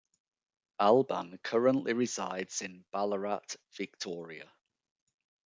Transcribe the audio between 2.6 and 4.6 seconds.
in Ballarat, Victoria.